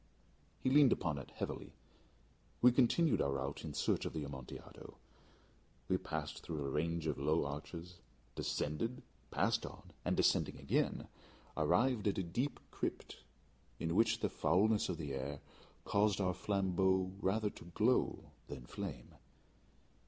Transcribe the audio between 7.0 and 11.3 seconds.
of low arches, descended, passed on, and descending again,